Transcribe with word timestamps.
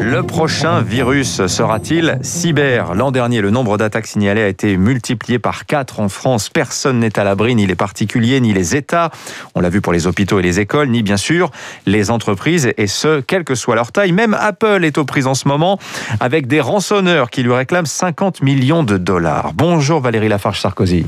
Le 0.00 0.22
prochain 0.22 0.80
virus 0.80 1.46
sera-t-il 1.46 2.18
cyber? 2.22 2.94
L'an 2.94 3.12
dernier, 3.12 3.40
le 3.40 3.50
nombre 3.50 3.78
d'attaques 3.78 4.08
signalées 4.08 4.42
a 4.42 4.48
été 4.48 4.76
multiplié 4.76 5.38
par 5.38 5.66
4 5.66 6.00
en 6.00 6.08
France. 6.08 6.48
Personne 6.48 6.98
n'est 6.98 7.16
à 7.18 7.22
l'abri, 7.22 7.54
ni 7.54 7.66
les 7.66 7.76
particuliers, 7.76 8.40
ni 8.40 8.52
les 8.52 8.74
États. 8.74 9.10
On 9.54 9.60
l'a 9.60 9.68
vu 9.68 9.80
pour 9.80 9.92
les 9.92 10.08
hôpitaux 10.08 10.40
et 10.40 10.42
les 10.42 10.58
écoles, 10.58 10.88
ni 10.88 11.02
bien 11.02 11.16
sûr 11.16 11.50
les 11.86 12.10
entreprises, 12.10 12.72
et 12.76 12.86
ce, 12.88 13.20
quelle 13.20 13.44
que 13.44 13.54
soit 13.54 13.76
leur 13.76 13.92
taille. 13.92 14.12
Même 14.12 14.34
Apple 14.34 14.84
est 14.84 14.98
aux 14.98 15.04
prises 15.04 15.28
en 15.28 15.34
ce 15.34 15.46
moment 15.46 15.78
avec 16.18 16.48
des 16.48 16.60
rançonneurs 16.60 17.30
qui 17.30 17.44
lui 17.44 17.52
réclament 17.52 17.86
50 17.86 18.42
millions 18.42 18.82
de 18.82 18.98
dollars. 18.98 19.52
Bonjour 19.54 20.00
Valérie 20.00 20.28
Lafarge-Sarkozy. 20.28 21.06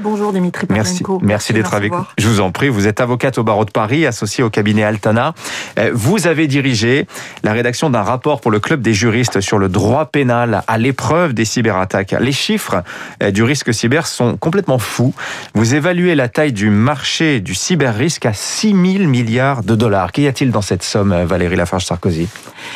Bonjour 0.00 0.32
Dimitri 0.32 0.68
Merci, 0.70 1.02
merci 1.22 1.52
d'être 1.52 1.74
avec 1.74 1.90
nous. 1.92 2.04
Je 2.18 2.28
vous 2.28 2.40
en 2.40 2.52
prie, 2.52 2.68
vous 2.68 2.86
êtes 2.86 3.00
avocate 3.00 3.36
au 3.38 3.42
barreau 3.42 3.64
de 3.64 3.72
Paris, 3.72 4.06
associée 4.06 4.44
au 4.44 4.50
cabinet 4.50 4.84
Altana. 4.84 5.34
Euh, 5.76 5.90
Vous 5.92 6.28
avez 6.28 6.46
dirigé 6.46 7.08
la 7.42 7.52
rédaction 7.52 7.90
d'un 7.90 8.02
rapport 8.02 8.40
pour 8.40 8.52
le 8.52 8.60
club 8.60 8.80
des 8.80 8.94
juristes 8.94 9.40
sur 9.40 9.58
le 9.58 9.68
droit 9.68 10.06
pénal 10.06 10.62
à 10.68 10.78
l'épreuve 10.78 11.32
des 11.34 11.44
cyberattaques. 11.44 12.14
Les 12.20 12.30
chiffres 12.30 12.84
euh, 13.24 13.32
du 13.32 13.42
risque 13.42 13.74
cyber 13.74 14.06
sont 14.06 14.36
complètement 14.36 14.78
fous. 14.78 15.14
Vous 15.54 15.74
évaluez 15.74 16.14
la 16.14 16.28
taille 16.28 16.52
du 16.52 16.70
marché 16.70 17.40
du 17.40 17.56
cyber-risque 17.56 18.24
à 18.24 18.32
6 18.32 18.68
000 18.98 19.08
milliards 19.08 19.64
de 19.64 19.74
dollars. 19.74 20.12
Qu'y 20.12 20.28
a-t-il 20.28 20.52
dans 20.52 20.62
cette 20.62 20.84
somme, 20.84 21.10
euh, 21.12 21.26
Valérie 21.26 21.56
Lafarge-Sarkozy? 21.56 22.28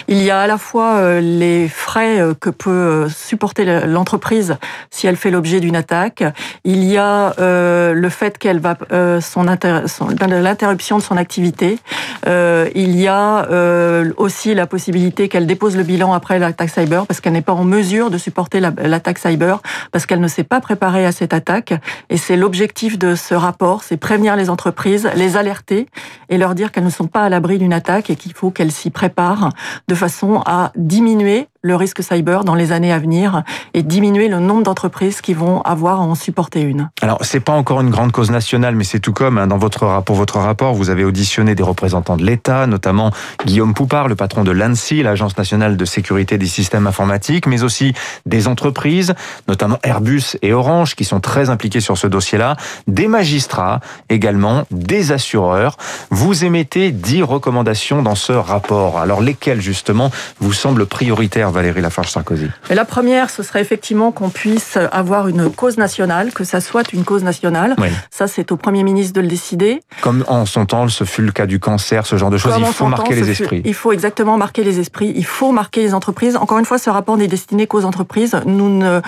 Il 0.09 0.19
y 0.23 0.31
a 0.31 0.41
à 0.41 0.47
la 0.49 0.59
fois 0.59 1.21
les 1.21 1.69
frais 1.69 2.21
que 2.41 2.51
peut 2.51 3.09
supporter 3.09 3.65
le- 3.65 3.85
l'entreprise 3.87 4.57
si 4.91 5.07
elle 5.07 5.17
fait 5.17 5.31
l'objet 5.31 5.61
d'une 5.61 5.77
attaque. 5.77 6.25
Il 6.65 6.83
y 6.85 6.97
a 6.97 7.12
euh, 7.39 7.93
le 7.95 8.09
fait 8.09 8.39
qu'elle 8.39 8.59
va 8.61 8.77
euh, 8.93 9.21
son, 9.21 9.45
son- 9.87 10.09
l'interruption 10.09 10.99
de 10.99 11.03
son 11.03 11.17
activité. 11.17 11.79
Euh, 12.27 12.69
il 12.75 12.97
y 13.01 13.09
a 13.09 13.47
euh, 13.51 14.13
aussi 14.17 14.55
la 14.55 14.67
possibilité 14.67 15.29
qu'elle 15.29 15.47
dépose 15.47 15.77
le 15.77 15.83
bilan 15.83 16.13
après 16.13 16.39
l'attaque 16.39 16.71
cyber 16.71 17.07
parce 17.07 17.21
qu'elle 17.21 17.33
n'est 17.33 17.43
pas 17.43 17.53
en 17.53 17.65
mesure 17.65 18.11
de 18.11 18.19
supporter 18.19 18.61
la- 18.61 18.73
l'attaque 18.85 19.19
cyber 19.19 19.61
parce 19.91 20.07
qu'elle 20.07 20.21
ne 20.21 20.29
s'est 20.29 20.45
pas 20.45 20.61
préparée 20.61 21.07
à 21.07 21.13
cette 21.13 21.35
attaque. 21.35 21.75
Et 22.11 22.17
c'est 22.17 22.37
l'objectif 22.37 22.99
de 22.99 23.15
ce 23.15 23.35
rapport, 23.35 23.83
c'est 23.83 23.97
prévenir 23.97 24.37
les 24.37 24.51
entreprises, 24.51 25.09
les 25.17 25.37
alerter 25.37 25.87
et 26.29 26.39
leur 26.39 26.55
dire 26.55 26.73
qu'elles 26.73 26.85
ne 26.85 26.91
sont 26.91 27.07
pas 27.09 27.23
à 27.23 27.29
l'abri 27.29 27.59
d'une 27.59 27.73
attaque 27.73 28.11
et 28.11 28.17
qu'il 28.17 28.33
faut 28.35 28.51
qu'elles 28.51 28.73
s'y 28.73 28.91
préparent 28.91 29.51
de 29.89 29.95
façon 29.95 30.43
à 30.47 30.73
diminuer 30.77 31.49
le 31.63 31.77
risque 31.77 32.03
cyber 32.03 32.43
dans 32.43 32.57
les 32.57 32.73
années 32.73 32.93
à 32.93 32.99
venir 32.99 33.45
et 33.73 33.85
diminuer 33.85 34.27
le 34.27 34.41
nombre 34.41 34.65
d'entreprises 34.65 35.21
qui 35.21 35.33
vont 35.33 35.63
avoir 35.63 36.01
à 36.01 36.03
en 36.03 36.17
supporter 36.17 36.61
une. 36.61 36.91
Alors, 37.01 37.19
c'est 37.23 37.39
pas 37.39 37.53
encore 37.53 37.81
une 37.81 37.91
grande 37.91 38.11
cause 38.11 38.33
nationale, 38.33 38.75
mais 38.75 38.83
c'est 38.83 38.99
tout 38.99 39.13
comme 39.13 39.39
hein, 39.39 39.47
dans 39.47 39.59
votre 39.59 39.87
rapport, 39.87 40.17
votre 40.17 40.39
rapport, 40.39 40.75
vous 40.75 40.91
avez 40.91 41.05
auditionné 41.05 41.55
des 41.55 41.63
représentants 41.63 42.17
de 42.17 42.25
l'État, 42.25 42.67
notamment 42.67 43.13
Guillaume 43.47 43.75
Poupard, 43.75 44.09
le 44.09 44.17
patron 44.17 44.43
de 44.43 44.51
l'ANSI, 44.51 45.05
l'Agence 45.05 45.39
nationale 45.39 45.77
de 45.77 45.85
sécurité 45.85 46.37
des 46.37 46.47
systèmes 46.47 46.89
informatiques, 46.89 47.47
mais 47.47 47.63
aussi 47.63 47.95
des 48.27 48.49
entreprises, 48.49 49.15
notamment 49.47 49.79
Airbus 49.85 50.37
et 50.43 50.53
Orange, 50.53 50.97
qui 50.97 51.05
sont 51.05 51.21
très 51.21 51.49
impliqués 51.49 51.81
sur 51.81 51.97
ce 51.97 52.09
dossier-là, 52.09 52.57
des 52.89 53.07
magistrats 53.07 53.79
également, 54.09 54.65
des 54.73 55.13
assureurs. 55.13 55.77
Vous 56.11 56.45
émettez 56.45 56.91
dix 56.91 57.23
recommandations 57.23 58.03
dans 58.03 58.17
ce 58.17 58.33
rapport. 58.33 58.99
Alors, 58.99 59.21
lesquelles 59.21 59.61
justement 59.61 60.11
vous 60.41 60.53
semblent 60.53 60.87
prioritaires, 60.87 61.52
Valérie 61.53 61.81
Lafarge-Sarkozy 61.81 62.49
Et 62.71 62.75
la 62.75 62.85
première, 62.85 63.31
ce 63.31 63.43
serait 63.43 63.61
effectivement 63.61 64.11
qu'on 64.11 64.31
puisse 64.31 64.77
avoir 64.91 65.29
une 65.29 65.51
cause 65.51 65.79
nationale, 65.79 66.33
que 66.33 66.45
ça 66.45 66.61
soit 66.61 66.93
une 66.93 67.05
cause 67.05 67.23
nationale. 67.23 67.77
Oui. 67.79 67.89
Ça, 68.11 68.27
c'est 68.27 68.51
au 68.51 68.57
Premier 68.57 68.83
ministre 68.83 69.13
de 69.15 69.21
le 69.21 69.29
décider. 69.29 69.81
Comme 70.01 70.25
en 70.29 70.47
son 70.47 70.67
temps, 70.67 70.89
ce 70.89 71.05
fut 71.05 71.23
le 71.23 71.33
cas 71.33 71.47
du 71.47 71.61
cancer, 71.61 72.07
ce 72.07 72.17
genre 72.17 72.31
de 72.31 72.39
choses, 72.39 72.53
Comme 72.55 72.63
il 72.63 72.73
faut 72.73 72.87
marquer 72.89 73.15
les 73.15 73.23
fut- 73.23 73.43
esprits. 73.43 73.63
Il 73.65 73.75
faut 73.75 73.93
exactement 73.93 74.37
marquer 74.37 74.65
les 74.65 74.81
esprits. 74.81 75.13
Il 75.15 75.25
faut 75.25 75.53
marquer 75.53 75.83
les 75.83 75.95
entreprises. 75.95 76.37
Encore 76.37 76.59
une 76.59 76.65
fois, 76.65 76.79
ce 76.79 76.91
rapport 76.91 77.17
n'est 77.17 77.29
destiné 77.29 77.67
qu'aux 77.67 77.85
entreprises. 77.85 78.37
Nous 78.47 78.69
ne 78.69 79.01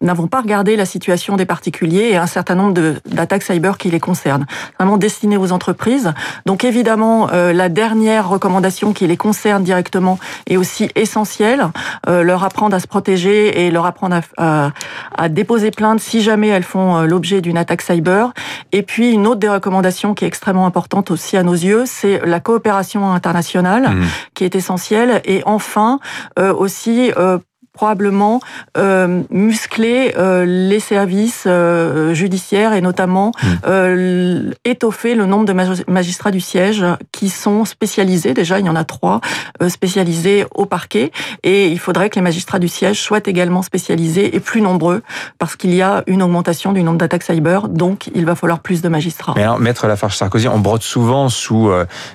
n'avons 0.00 0.26
pas 0.28 0.40
regardé 0.40 0.76
la 0.76 0.84
situation 0.86 1.36
des 1.36 1.44
particuliers 1.46 2.10
et 2.12 2.16
un 2.16 2.26
certain 2.26 2.54
nombre 2.54 2.74
d'attaques 3.06 3.42
cyber 3.42 3.76
qui 3.78 3.90
les 3.90 4.00
concernent. 4.00 4.46
Vraiment 4.78 4.96
destiné 4.96 5.36
aux 5.36 5.52
entreprises. 5.52 6.12
Donc 6.46 6.64
évidemment, 6.64 7.28
euh, 7.32 7.52
la 7.52 7.68
dernière 7.68 8.28
recommandation 8.28 8.92
qui 8.92 9.06
les 9.06 9.16
concerne 9.16 9.62
directement 9.62 10.18
est 10.48 10.56
aussi 10.56 10.88
essentielle. 10.94 11.66
Euh, 12.08 12.22
leur 12.22 12.44
apprendre 12.44 12.74
à 12.74 12.80
se 12.80 12.86
protéger 12.86 13.66
et 13.66 13.70
leur 13.70 13.86
apprendre 13.86 14.20
à, 14.36 14.66
à- 14.66 14.70
à 15.16 15.28
déposer 15.28 15.70
plainte 15.70 16.00
si 16.00 16.22
jamais 16.22 16.48
elles 16.48 16.62
font 16.62 16.96
euh, 16.96 17.06
l'objet 17.06 17.40
d'une 17.40 17.58
attaque 17.58 17.82
cyber. 17.82 18.32
Et 18.72 18.82
puis 18.82 19.12
une 19.12 19.26
autre 19.26 19.40
des 19.40 19.48
recommandations 19.48 20.14
qui 20.14 20.24
est 20.24 20.28
extrêmement 20.28 20.66
importante 20.66 21.10
aussi 21.10 21.36
à 21.36 21.42
nos 21.42 21.52
yeux, 21.54 21.84
c'est 21.86 22.20
la 22.24 22.40
coopération 22.40 23.12
internationale 23.12 23.88
Mhm. 23.90 24.06
qui 24.34 24.44
est 24.44 24.54
essentielle. 24.54 25.20
Et 25.24 25.42
enfin, 25.44 25.98
euh, 26.38 26.54
aussi 26.54 27.12
euh, 27.16 27.38
probablement 27.72 28.40
euh, 28.76 29.22
muscler 29.30 30.14
euh, 30.18 30.44
les 30.44 30.80
services 30.80 31.44
euh, 31.46 32.14
judiciaires 32.14 32.72
et 32.72 32.80
notamment 32.80 33.32
Mm. 33.42 33.46
euh, 33.66 34.50
étoffer 34.64 35.14
le 35.14 35.24
nombre 35.26 35.44
de 35.44 35.52
magi- 35.52 35.84
magistrats 35.88 36.30
du 36.30 36.40
siège 36.40 36.84
qui 37.12 37.28
sont 37.28 37.64
spécialisés. 37.64 38.34
Déjà, 38.34 38.58
il 38.60 38.66
y 38.66 38.68
en 38.68 38.76
a 38.76 38.84
trois 38.84 39.20
spécialisés 39.68 40.44
au 40.54 40.66
parquet 40.66 41.12
et 41.42 41.68
il 41.68 41.78
faudrait 41.78 42.10
que 42.10 42.16
les 42.16 42.20
magistrats 42.22 42.58
du 42.58 42.68
siège 42.68 43.00
soient 43.00 43.20
également 43.26 43.62
spécialisés 43.62 44.34
et 44.34 44.40
plus 44.40 44.60
nombreux 44.62 45.02
parce 45.38 45.56
qu'il 45.56 45.74
y 45.74 45.82
a 45.82 46.02
une 46.06 46.22
augmentation 46.22 46.72
du 46.72 46.82
nombre 46.82 46.98
d'attaques 46.98 47.22
cyber, 47.22 47.68
donc 47.68 48.10
il 48.14 48.24
va 48.24 48.34
falloir 48.34 48.60
plus 48.60 48.82
de 48.82 48.88
magistrats. 48.88 49.34
Mais 49.36 49.42
alors, 49.44 49.58
Maître 49.60 49.86
Lafarge-Sarkozy, 49.86 50.48
on 50.48 50.58
brode 50.58 50.82
souvent 50.82 51.28
sous 51.28 51.70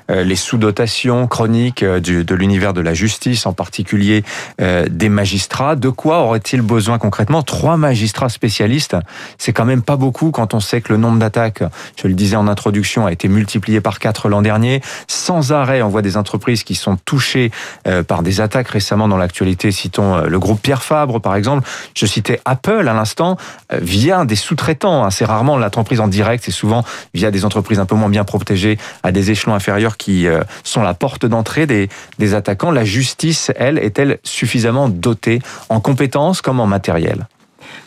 les 0.10 0.36
sous-dotations 0.36 1.28
chroniques 1.28 1.84
du- 1.86 2.24
de 2.26 2.36
l'univers 2.36 2.74
de 2.74 2.82
la 2.82 2.94
justice, 2.94 3.46
en 3.46 3.54
particulier 3.54 4.24
des 4.60 5.10
magistrats. 5.10 5.45
De 5.76 5.90
quoi 5.90 6.20
aurait-il 6.20 6.62
besoin 6.62 6.98
concrètement? 6.98 7.42
Trois 7.42 7.78
magistrats 7.78 8.30
spécialistes, 8.30 8.98
c'est 9.38 9.54
quand 9.54 9.66
même 9.66 9.82
pas 9.82 9.96
beaucoup 9.96 10.32
quand 10.32 10.54
on 10.54 10.60
sait 10.60 10.82
que 10.82 10.92
le 10.92 10.98
nombre 10.98 11.18
d'attaques, 11.18 11.64
je 12.02 12.08
le 12.08 12.14
disais 12.14 12.36
en 12.36 12.48
introduction, 12.48 13.06
a 13.06 13.12
été 13.12 13.28
multiplié 13.28 13.80
par 13.80 14.00
quatre 14.00 14.28
l'an 14.28 14.42
dernier. 14.42 14.82
Sans 15.08 15.52
arrêt, 15.52 15.82
on 15.82 15.88
voit 15.88 16.02
des 16.02 16.18
entreprises 16.18 16.64
qui 16.64 16.76
sont 16.76 16.98
touchées 17.06 17.52
euh, 17.88 18.04
par 18.04 18.22
des 18.22 18.42
attaques 18.42 18.68
récemment 18.68 19.08
dans 19.08 19.18
l'actualité. 19.18 19.72
Citons 19.72 20.16
euh, 20.16 20.26
le 20.28 20.40
groupe 20.40 20.62
Pierre 20.62 20.84
Fabre, 20.84 21.22
par 21.22 21.36
exemple. 21.36 21.68
Je 21.96 22.06
citais 22.06 22.42
Apple 22.44 22.88
à 22.88 22.94
l'instant, 22.94 23.38
euh, 23.72 23.80
via 23.82 24.26
des 24.26 24.36
sous-traitants. 24.36 25.06
hein. 25.06 25.12
C'est 25.12 25.26
rarement 25.26 25.58
l'entreprise 25.58 26.02
en 26.02 26.08
direct, 26.08 26.44
c'est 26.46 26.52
souvent 26.52 26.84
via 27.14 27.32
des 27.32 27.46
entreprises 27.46 27.80
un 27.80 27.86
peu 27.86 27.96
moins 27.96 28.10
bien 28.10 28.24
protégées 28.24 28.78
à 29.04 29.12
des 29.12 29.32
échelons 29.32 29.56
inférieurs 29.56 29.98
qui 29.98 30.28
sont 30.64 30.82
la 30.82 30.94
porte 30.94 31.26
d'entrée 31.26 31.66
des 31.66 32.34
attaquants. 32.34 32.72
La 32.72 32.84
justice, 32.84 33.52
elle, 33.56 33.80
est-elle 33.80 34.20
suffisamment 34.24 34.90
dotée 34.90 35.35
en 35.70 35.80
compétences 35.80 36.42
comme 36.42 36.60
en 36.60 36.68
matériel 36.68 37.28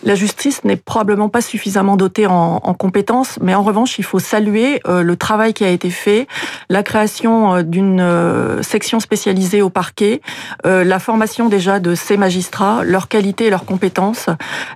La 0.05 0.15
justice 0.15 0.65
n'est 0.65 0.77
probablement 0.77 1.28
pas 1.28 1.41
suffisamment 1.41 1.97
dotée 1.97 2.27
en, 2.27 2.61
en 2.62 2.75
compétences, 2.75 3.39
mais 3.41 3.55
en 3.55 3.62
revanche, 3.62 3.99
il 3.99 4.05
faut 4.05 4.19
saluer 4.19 4.81
euh, 4.87 5.03
le 5.03 5.16
travail 5.16 5.55
qui 5.55 5.65
a 5.65 5.69
été 5.69 5.91
fait, 5.91 6.27
la 6.69 6.83
création 6.83 7.56
euh, 7.56 7.62
d'une 7.62 8.00
euh, 8.00 8.62
section 8.62 9.00
spécialisée 9.00 9.62
au 9.62 9.71
parquet, 9.71 10.21
la 10.65 10.99
formation 10.99 11.49
déjà 11.49 11.81
de 11.81 11.94
ces 11.94 12.17
magistrats, 12.17 12.83
leur 12.84 13.09
qualité 13.09 13.47
et 13.47 13.50
leurs 13.50 13.65
compétences, 13.65 14.27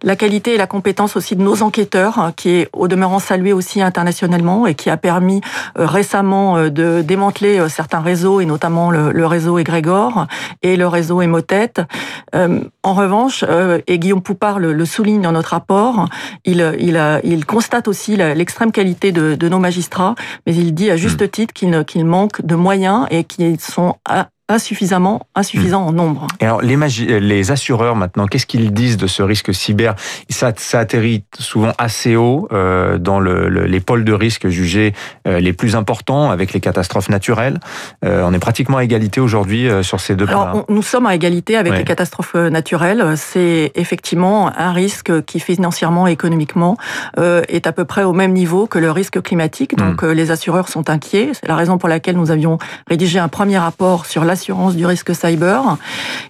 la 0.03 0.17
qualité 0.17 0.55
et 0.55 0.57
la 0.57 0.67
compétence 0.67 1.17
aussi 1.17 1.37
de 1.37 1.43
nos 1.43 1.63
enquêteurs, 1.63 2.19
hein, 2.19 2.33
qui 2.35 2.51
est 2.51 2.69
au 2.73 2.89
demeurant 2.89 3.19
salué 3.19 3.53
aussi 3.53 3.83
internationalement 3.83 4.67
et 4.67 4.75
qui 4.75 4.91
a 4.91 4.97
permis 4.97 5.41
récemment 5.77 6.69
de 6.69 7.03
démanteler 7.03 7.69
certains 7.69 8.01
réseaux, 8.01 8.41
et 8.41 8.47
notamment 8.47 8.91
le, 8.91 9.27
réseau 9.27 9.59
Egrégor 9.59 10.27
et 10.63 10.77
le 10.77 10.87
réseau 10.87 11.21
Emotet. 11.21 11.75
En 12.35 12.95
revanche, 12.95 13.45
et 13.87 13.99
Guillaume 13.99 14.23
Poupard 14.23 14.59
le 14.59 14.85
souligne 14.93 15.23
dans 15.23 15.33
notre 15.33 15.51
rapport, 15.51 16.07
il, 16.45 16.61
il 17.25 17.47
constate 17.47 17.89
aussi 17.89 18.17
l'extrême 18.17 18.73
qualité 18.73 19.11
de, 19.13 19.35
de 19.35 19.49
nos 19.49 19.59
magistrats, 19.59 20.15
mais 20.47 20.55
il 20.55 20.75
dit 20.75 20.91
à 20.91 20.97
juste 20.97 21.31
titre 21.31 21.53
qu'il 21.53 21.71
ne- 21.71 21.83
qu'il 21.83 22.05
manque 22.05 22.45
de 22.45 22.55
moyens 22.55 23.07
et 23.11 23.25
qu'ils 23.25 23.61
sont 23.61 23.97
insuffisamment 24.49 25.27
insuffisants 25.35 25.87
en 25.87 25.93
nombre. 25.93 26.27
Et 26.41 26.45
alors, 26.45 26.61
les, 26.61 26.77
euh, 26.77 27.21
les 27.21 27.51
assureurs, 27.51 27.97
maintenant, 27.97 28.27
qu'est-ce 28.27 28.45
qu'ils 28.47 28.73
disent 28.75 28.97
de 28.99 29.07
ce 29.07 29.23
risque 29.23 29.55
cyber? 29.55 29.95
Ça, 30.29 30.53
ça 30.57 30.81
atterrit 30.81 31.25
souvent 31.39 31.73
assez 31.79 32.17
haut 32.17 32.49
euh, 32.53 32.99
dans 32.99 33.19
le, 33.19 33.49
le- 33.49 33.65
les 33.65 33.81
pôles 33.81 34.05
de 34.05 34.13
risque 34.13 34.49
jugés 34.49 34.93
euh, 35.27 35.41
les 35.41 35.53
plus 35.55 35.75
importants, 35.75 36.31
avec 36.31 36.53
les 36.53 36.61
catastrophes 36.61 37.09
naturelles. 37.09 37.61
Euh, 38.05 38.23
on 38.27 38.35
est 38.35 38.39
pratiquement 38.39 38.77
à 38.79 38.85
égalité 38.85 39.21
aujourd'hui 39.21 39.69
sur 39.83 40.01
ces 40.01 40.17
deux 40.17 40.27
points. 40.27 40.65
Nous 40.69 40.83
sommes 40.83 41.07
à 41.07 41.15
égalité 41.15 41.57
avec 41.57 41.73
les 41.79 41.85
catastrophes 41.85 42.35
naturelles. 42.35 43.15
C'est 43.17 43.73
effectivement 43.75 44.53
un 44.59 44.73
risque 44.73 45.25
qui 45.25 45.41
financièrement 45.41 46.07
et 46.09 46.13
économiquement 46.13 46.77
est 47.17 47.67
à 47.67 47.73
peu 47.73 47.85
près 47.85 48.03
au 48.05 48.13
même 48.13 48.33
niveau 48.33 48.67
que 48.67 48.79
le 48.79 48.91
risque 48.91 49.23
climatique. 49.23 49.77
Donc, 49.77 50.03
euh, 50.05 50.13
les 50.13 50.31
assureurs 50.31 50.69
sont 50.69 50.91
inquiets. 50.91 51.31
C'est 51.33 51.49
la 51.49 51.57
raison 51.57 51.79
pour 51.79 51.89
laquelle 51.89 52.17
nous 52.17 52.31
avions 52.31 52.59
rédigé 52.89 53.19
un 53.19 53.29
premier 53.29 53.57
rapport 53.59 54.05
sur 54.05 54.25
l'assurance 54.25 54.42
du 54.75 54.87
risque 54.87 55.15
cyber. 55.15 55.77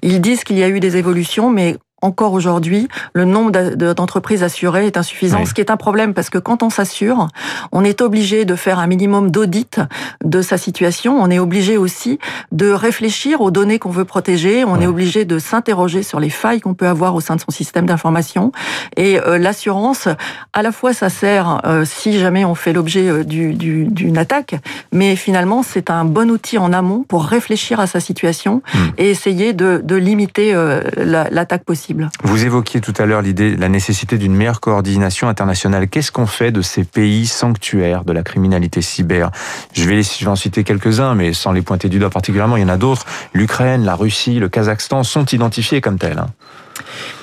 Ils 0.02 0.20
disent 0.20 0.44
qu'il 0.44 0.58
y 0.58 0.62
a 0.62 0.68
eu 0.68 0.80
des 0.80 0.96
évolutions, 0.96 1.50
mais 1.50 1.76
encore 2.02 2.32
aujourd'hui, 2.32 2.88
le 3.14 3.24
nombre 3.24 3.52
d'entreprises 3.94 4.42
assurées 4.42 4.86
est 4.86 4.96
insuffisant, 4.96 5.46
ce 5.46 5.54
qui 5.54 5.60
est 5.60 5.70
un 5.70 5.76
problème 5.76 6.14
parce 6.14 6.30
que 6.30 6.38
quand 6.38 6.62
on 6.62 6.70
s'assure, 6.70 7.28
on 7.70 7.84
est 7.84 8.00
obligé 8.00 8.44
de 8.44 8.56
faire 8.56 8.78
un 8.78 8.86
minimum 8.88 9.30
d'audit 9.30 9.80
de 10.24 10.42
sa 10.42 10.58
situation. 10.58 11.20
On 11.20 11.30
est 11.30 11.38
obligé 11.38 11.76
aussi 11.76 12.18
de 12.50 12.70
réfléchir 12.70 13.40
aux 13.40 13.50
données 13.50 13.78
qu'on 13.78 13.90
veut 13.90 14.04
protéger. 14.04 14.64
On 14.64 14.80
est 14.80 14.86
obligé 14.86 15.24
de 15.24 15.38
s'interroger 15.38 16.02
sur 16.02 16.20
les 16.20 16.30
failles 16.30 16.60
qu'on 16.60 16.74
peut 16.74 16.88
avoir 16.88 17.14
au 17.14 17.20
sein 17.20 17.36
de 17.36 17.40
son 17.40 17.50
système 17.50 17.86
d'information. 17.86 18.52
Et 18.96 19.20
euh, 19.20 19.38
l'assurance, 19.38 20.08
à 20.52 20.62
la 20.62 20.72
fois, 20.72 20.92
ça 20.92 21.08
sert 21.08 21.60
euh, 21.64 21.84
si 21.84 22.18
jamais 22.18 22.44
on 22.44 22.54
fait 22.54 22.72
l'objet 22.72 23.08
euh, 23.08 23.24
d'une 23.24 24.18
attaque, 24.18 24.56
mais 24.92 25.14
finalement, 25.16 25.62
c'est 25.62 25.90
un 25.90 26.04
bon 26.04 26.30
outil 26.30 26.58
en 26.58 26.72
amont 26.72 27.04
pour 27.06 27.24
réfléchir 27.24 27.78
à 27.78 27.86
sa 27.86 28.00
situation 28.00 28.62
hmm. 28.74 28.78
et 28.98 29.10
essayer 29.10 29.52
de, 29.52 29.80
de 29.82 29.96
limiter 29.96 30.52
l'attaque 30.96 31.64
possible. 31.64 31.91
Vous 32.22 32.44
évoquiez 32.44 32.80
tout 32.80 32.94
à 32.98 33.06
l'heure 33.06 33.22
l'idée, 33.22 33.56
la 33.56 33.68
nécessité 33.68 34.18
d'une 34.18 34.34
meilleure 34.34 34.60
coordination 34.60 35.28
internationale. 35.28 35.88
Qu'est-ce 35.88 36.12
qu'on 36.12 36.26
fait 36.26 36.52
de 36.52 36.62
ces 36.62 36.84
pays 36.84 37.26
sanctuaires 37.26 38.04
de 38.04 38.12
la 38.12 38.22
criminalité 38.22 38.82
cyber? 38.82 39.30
Je 39.72 39.88
vais, 39.88 40.02
je 40.02 40.24
vais 40.24 40.30
en 40.30 40.36
citer 40.36 40.64
quelques-uns, 40.64 41.14
mais 41.14 41.32
sans 41.32 41.52
les 41.52 41.62
pointer 41.62 41.88
du 41.88 41.98
doigt 41.98 42.10
particulièrement, 42.10 42.56
il 42.56 42.62
y 42.62 42.64
en 42.64 42.68
a 42.68 42.76
d'autres. 42.76 43.06
L'Ukraine, 43.32 43.84
la 43.84 43.94
Russie, 43.94 44.38
le 44.38 44.48
Kazakhstan 44.48 45.02
sont 45.02 45.26
identifiés 45.26 45.80
comme 45.80 45.98
tels. 45.98 46.22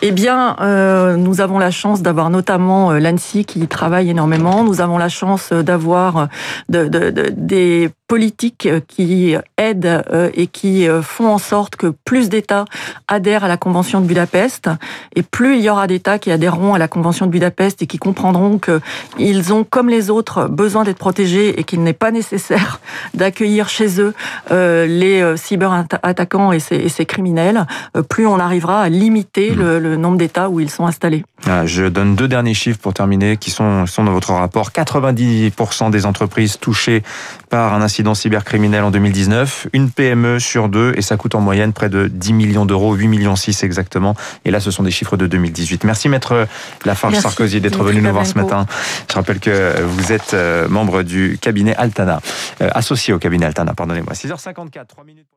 Eh 0.02 0.12
bien, 0.12 0.56
euh, 0.62 1.16
nous 1.16 1.42
avons 1.42 1.60
la 1.60 1.72
chance 1.72 2.02
d'avoir 2.02 2.30
notamment 2.30 2.92
euh, 2.92 3.00
l'ANSI 3.00 3.46
qui 3.46 3.68
travaille 3.68 4.10
énormément. 4.10 4.64
Nous 4.64 4.82
avons 4.82 4.98
la 4.98 5.10
chance 5.10 5.52
d'avoir 5.52 6.30
de, 6.70 6.88
de, 6.88 7.10
de, 7.10 7.30
des 7.36 7.90
politiques 8.10 8.68
qui 8.88 9.36
aident 9.58 10.04
euh, 10.12 10.32
et 10.34 10.48
qui 10.48 10.90
euh, 10.90 11.02
font 11.02 11.28
en 11.28 11.38
sorte 11.38 11.76
que 11.76 11.94
plus 12.04 12.28
d'États 12.28 12.66
adhèrent 13.08 13.44
à 13.44 13.48
la 13.48 13.56
Convention 13.56 14.02
de 14.02 14.08
Budapest. 14.08 14.68
Et 15.16 15.22
plus 15.22 15.58
il 15.58 15.64
y 15.64 15.70
aura 15.70 15.86
d'États 15.86 16.18
qui 16.18 16.32
adhéreront 16.32 16.74
à 16.74 16.80
la 16.80 16.88
Convention 16.88 17.28
de 17.28 17.32
Budapest 17.32 17.84
et 17.84 17.86
qui 17.86 18.00
comprendront 18.00 18.60
qu'ils 18.60 19.54
ont, 19.54 19.64
comme 19.64 19.90
les 19.90 20.10
autres, 20.10 20.48
besoin 20.48 20.84
d'être 20.84 20.98
protégés 20.98 21.60
et 21.60 21.64
qu'il 21.64 21.84
n'est 21.84 21.94
pas 21.94 22.10
nécessaire 22.10 22.82
d'accueillir 23.14 23.70
chez 23.70 24.02
eux 24.02 24.16
euh, 24.52 24.88
les 24.88 25.38
cyberattaquants 25.38 26.52
et 26.52 26.60
ces, 26.60 26.88
et 27.00 27.06
criminels, 27.06 27.68
plus 28.10 28.26
on 28.26 28.40
arrivera 28.40 28.82
à 28.82 28.90
limiter 28.90 29.52
mmh. 29.52 29.78
Le, 29.80 29.98
nombre 29.98 30.18
d'États 30.18 30.50
où 30.50 30.60
ils 30.60 30.70
sont 30.70 30.86
installés. 30.86 31.24
Ah, 31.46 31.66
je 31.66 31.86
donne 31.86 32.16
deux 32.16 32.28
derniers 32.28 32.54
chiffres 32.54 32.80
pour 32.80 32.94
terminer 32.94 33.38
qui 33.38 33.52
sont, 33.52 33.86
sont 33.86 34.04
dans 34.04 34.12
votre 34.12 34.34
rapport. 34.34 34.72
90% 34.72 35.92
des 35.92 36.06
entreprises 36.06 36.58
touchées 36.60 37.04
par 37.50 37.74
un 37.74 37.82
incident 37.82 38.00
incidents 38.00 38.16
cybercriminels 38.16 38.84
en 38.84 38.92
2019, 38.92 39.68
une 39.74 39.92
PME 39.92 40.40
sur 40.40 40.70
deux, 40.70 40.94
et 40.96 41.02
ça 41.02 41.18
coûte 41.18 41.36
en 41.36 41.42
moyenne 41.42 41.74
près 41.74 41.90
de 41.90 42.08
10 42.08 42.32
millions 42.32 42.66
d'euros, 42.66 42.94
8 42.94 43.10
millions 43.10 43.36
6 43.36 43.64
exactement. 43.64 44.16
Et 44.46 44.52
là, 44.52 44.62
ce 44.62 44.72
sont 44.72 44.84
des 44.84 44.92
chiffres 44.92 45.18
de 45.18 45.28
2018. 45.28 45.84
Merci 45.84 46.08
Maître 46.08 46.48
Lafarge 46.86 47.16
Sarkozy 47.16 47.60
d'être 47.60 47.84
venu 47.84 48.02
nous 48.02 48.14
voir 48.14 48.26
ce 48.26 48.36
matin. 48.36 48.68
Je 49.10 49.16
rappelle 49.16 49.42
que 49.42 49.82
vous 49.82 50.14
êtes 50.14 50.34
euh, 50.34 50.70
membre 50.70 51.04
du 51.04 51.38
cabinet 51.42 51.76
Altana, 51.76 52.22
euh, 52.62 52.70
associé 52.74 53.14
au 53.14 53.20
cabinet 53.20 53.48
Altana, 53.48 53.74
pardonnez-moi. 53.74 54.14
6h54, 54.14 54.88
3 54.88 55.04
minutes. 55.04 55.28